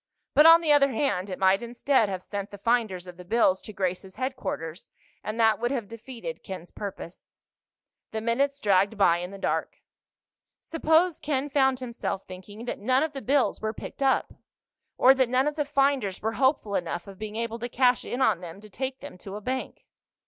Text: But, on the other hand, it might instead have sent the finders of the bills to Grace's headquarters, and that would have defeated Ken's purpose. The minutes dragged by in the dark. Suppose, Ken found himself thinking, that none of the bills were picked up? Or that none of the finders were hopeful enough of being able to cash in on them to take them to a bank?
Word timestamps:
But, 0.33 0.47
on 0.47 0.61
the 0.61 0.71
other 0.71 0.89
hand, 0.93 1.29
it 1.29 1.37
might 1.37 1.61
instead 1.61 2.09
have 2.09 2.23
sent 2.23 2.49
the 2.49 2.57
finders 2.57 3.05
of 3.05 3.17
the 3.17 3.23
bills 3.23 3.61
to 3.61 3.71
Grace's 3.71 4.15
headquarters, 4.15 4.89
and 5.23 5.39
that 5.39 5.59
would 5.59 5.69
have 5.69 5.87
defeated 5.87 6.41
Ken's 6.43 6.71
purpose. 6.71 7.35
The 8.09 8.19
minutes 8.19 8.59
dragged 8.59 8.97
by 8.97 9.17
in 9.17 9.29
the 9.29 9.37
dark. 9.37 9.79
Suppose, 10.59 11.19
Ken 11.19 11.51
found 11.51 11.81
himself 11.81 12.25
thinking, 12.25 12.65
that 12.65 12.79
none 12.79 13.03
of 13.03 13.13
the 13.13 13.21
bills 13.21 13.61
were 13.61 13.73
picked 13.73 14.01
up? 14.01 14.33
Or 14.97 15.13
that 15.13 15.29
none 15.29 15.45
of 15.45 15.53
the 15.53 15.65
finders 15.65 16.19
were 16.19 16.31
hopeful 16.33 16.73
enough 16.73 17.05
of 17.05 17.19
being 17.19 17.35
able 17.35 17.59
to 17.59 17.69
cash 17.69 18.03
in 18.03 18.23
on 18.23 18.41
them 18.41 18.59
to 18.61 18.71
take 18.71 19.01
them 19.01 19.19
to 19.19 19.35
a 19.35 19.39
bank? 19.41 19.85